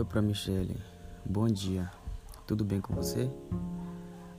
Oi 0.00 0.06
para 0.06 0.22
Michele, 0.22 0.82
bom 1.26 1.46
dia, 1.46 1.90
tudo 2.46 2.64
bem 2.64 2.80
com 2.80 2.94
você? 2.94 3.30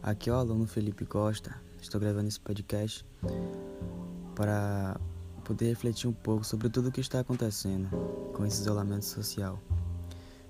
Aqui 0.01 0.27
é 0.27 0.33
o 0.33 0.35
aluno 0.35 0.65
Felipe 0.65 1.05
Costa, 1.05 1.55
estou 1.79 2.01
gravando 2.01 2.27
esse 2.27 2.39
podcast 2.39 3.05
para 4.33 4.99
poder 5.43 5.67
refletir 5.67 6.09
um 6.09 6.13
pouco 6.13 6.43
sobre 6.43 6.67
tudo 6.67 6.89
o 6.89 6.91
que 6.91 6.99
está 6.99 7.19
acontecendo 7.19 7.87
com 8.33 8.43
esse 8.43 8.59
isolamento 8.59 9.05
social 9.05 9.59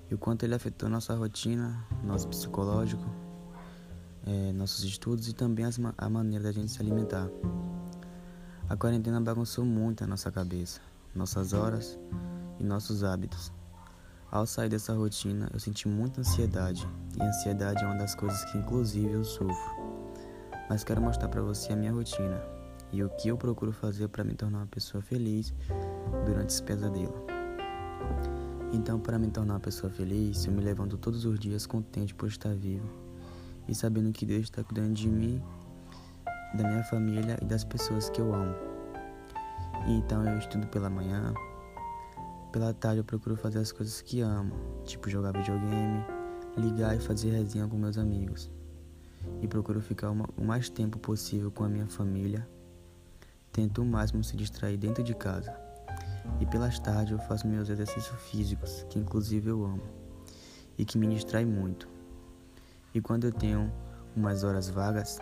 e 0.09 0.15
o 0.15 0.17
quanto 0.17 0.43
ele 0.43 0.55
afetou 0.55 0.87
nossa 0.87 1.13
rotina, 1.13 1.85
nosso 2.05 2.29
psicológico, 2.29 3.03
é, 4.25 4.53
nossos 4.53 4.81
estudos 4.85 5.27
e 5.27 5.33
também 5.33 5.65
as, 5.65 5.77
a 5.97 6.09
maneira 6.09 6.45
da 6.45 6.51
gente 6.53 6.71
se 6.71 6.81
alimentar. 6.81 7.27
A 8.69 8.77
quarentena 8.77 9.19
bagunçou 9.19 9.65
muito 9.65 10.05
a 10.05 10.07
nossa 10.07 10.31
cabeça, 10.31 10.79
nossas 11.13 11.51
horas 11.51 11.99
e 12.61 12.63
nossos 12.63 13.03
hábitos. 13.03 13.51
Ao 14.31 14.45
sair 14.45 14.69
dessa 14.69 14.93
rotina, 14.93 15.49
eu 15.53 15.59
senti 15.59 15.89
muita 15.89 16.21
ansiedade, 16.21 16.87
e 17.19 17.21
ansiedade 17.21 17.83
é 17.83 17.85
uma 17.85 17.97
das 17.97 18.15
coisas 18.15 18.45
que 18.45 18.57
inclusive 18.57 19.11
eu 19.11 19.25
sofro. 19.25 19.75
Mas 20.69 20.85
quero 20.85 21.01
mostrar 21.01 21.27
para 21.27 21.41
você 21.41 21.73
a 21.73 21.75
minha 21.75 21.91
rotina 21.91 22.41
e 22.93 23.03
o 23.03 23.09
que 23.09 23.27
eu 23.27 23.37
procuro 23.37 23.73
fazer 23.73 24.07
para 24.07 24.23
me 24.23 24.33
tornar 24.33 24.59
uma 24.59 24.67
pessoa 24.67 25.03
feliz 25.03 25.53
durante 26.25 26.51
esse 26.51 26.63
pesadelo. 26.63 27.25
Então, 28.71 29.01
para 29.01 29.19
me 29.19 29.29
tornar 29.29 29.55
uma 29.55 29.59
pessoa 29.59 29.91
feliz, 29.91 30.45
eu 30.45 30.53
me 30.53 30.61
levanto 30.61 30.97
todos 30.97 31.25
os 31.25 31.37
dias 31.37 31.65
contente 31.65 32.15
por 32.15 32.29
estar 32.29 32.55
vivo 32.55 32.89
e 33.67 33.75
sabendo 33.75 34.13
que 34.13 34.25
Deus 34.25 34.43
está 34.43 34.63
cuidando 34.63 34.93
de 34.93 35.09
mim, 35.09 35.43
da 36.53 36.65
minha 36.69 36.85
família 36.85 37.37
e 37.41 37.45
das 37.45 37.65
pessoas 37.65 38.09
que 38.09 38.21
eu 38.21 38.33
amo. 38.33 38.55
Então 39.87 40.25
eu 40.25 40.37
estudo 40.37 40.67
pela 40.67 40.89
manhã, 40.89 41.33
pela 42.51 42.73
tarde 42.73 42.99
eu 42.99 43.03
procuro 43.03 43.35
fazer 43.37 43.59
as 43.59 43.71
coisas 43.71 44.01
que 44.01 44.19
amo, 44.19 44.53
tipo 44.83 45.09
jogar 45.09 45.31
videogame, 45.31 46.03
ligar 46.57 46.95
e 46.95 46.99
fazer 46.99 47.31
resenha 47.31 47.67
com 47.67 47.77
meus 47.77 47.97
amigos. 47.97 48.51
E 49.41 49.47
procuro 49.47 49.79
ficar 49.79 50.11
o 50.11 50.43
mais 50.43 50.69
tempo 50.69 50.99
possível 50.99 51.49
com 51.49 51.63
a 51.63 51.69
minha 51.69 51.87
família. 51.87 52.47
Tento 53.53 53.81
o 53.81 53.85
máximo 53.85 54.23
se 54.23 54.35
distrair 54.35 54.77
dentro 54.77 55.03
de 55.03 55.15
casa. 55.15 55.55
E 56.39 56.45
pelas 56.45 56.77
tardes 56.79 57.13
eu 57.13 57.19
faço 57.19 57.47
meus 57.47 57.69
exercícios 57.69 58.19
físicos, 58.29 58.85
que 58.89 58.99
inclusive 58.99 59.49
eu 59.49 59.63
amo, 59.63 59.83
e 60.77 60.83
que 60.83 60.97
me 60.97 61.07
distrai 61.07 61.45
muito. 61.45 61.87
E 62.93 62.99
quando 62.99 63.25
eu 63.25 63.31
tenho 63.31 63.71
umas 64.15 64.43
horas 64.43 64.67
vagas, 64.67 65.19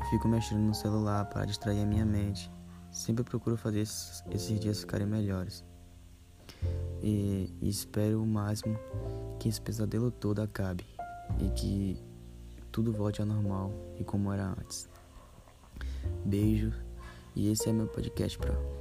eu 0.00 0.06
fico 0.10 0.26
mexendo 0.26 0.60
no 0.60 0.74
celular 0.74 1.26
para 1.26 1.44
distrair 1.44 1.82
a 1.82 1.86
minha 1.86 2.06
mente. 2.06 2.50
Sempre 2.90 3.24
procuro 3.24 3.56
fazer 3.56 3.80
esses, 3.80 4.24
esses 4.30 4.58
dias 4.58 4.80
ficarem 4.80 5.06
melhores 5.06 5.64
e, 7.02 7.52
e 7.60 7.68
espero 7.68 8.22
o 8.22 8.26
máximo 8.26 8.78
que 9.38 9.48
esse 9.48 9.60
pesadelo 9.60 10.10
todo 10.10 10.40
acabe 10.40 10.84
e 11.38 11.48
que 11.50 11.96
tudo 12.70 12.92
volte 12.92 13.20
ao 13.20 13.26
normal 13.26 13.72
e 13.98 14.04
como 14.04 14.32
era 14.32 14.54
antes. 14.58 14.88
Beijo 16.24 16.72
e 17.34 17.50
esse 17.50 17.68
é 17.68 17.72
meu 17.72 17.86
podcast, 17.86 18.38
pro. 18.38 18.79